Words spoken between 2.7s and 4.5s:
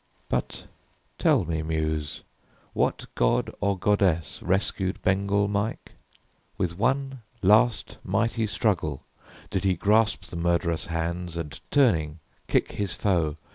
What god or goddess